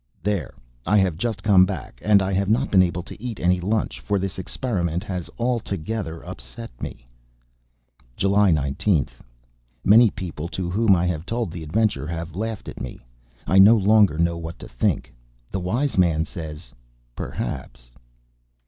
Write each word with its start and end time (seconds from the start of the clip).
There! 0.23 0.55
I 0.83 0.97
have 0.97 1.15
just 1.15 1.43
come 1.43 1.63
back, 1.63 2.01
and 2.03 2.23
I 2.23 2.33
have 2.33 2.49
not 2.49 2.71
been 2.71 2.81
able 2.81 3.03
to 3.03 3.21
eat 3.21 3.39
any 3.39 3.59
lunch, 3.61 3.99
for 3.99 4.17
this 4.17 4.39
experiment 4.39 5.03
has 5.03 5.29
altogether 5.37 6.25
upset 6.25 6.71
me. 6.81 7.07
July 8.17 8.51
19th. 8.51 9.19
Many 9.83 10.09
people 10.09 10.47
to 10.47 10.71
whom 10.71 10.95
I 10.95 11.05
have 11.05 11.23
told 11.27 11.51
the 11.51 11.61
adventure 11.61 12.07
have 12.07 12.35
laughed 12.35 12.67
at 12.67 12.81
me. 12.81 13.05
I 13.45 13.59
no 13.59 13.77
longer 13.77 14.17
know 14.17 14.37
what 14.39 14.57
to 14.57 14.67
think. 14.67 15.13
The 15.51 15.59
wise 15.59 15.99
man 15.99 16.25
says: 16.25 16.73
Perhaps? 17.15 17.91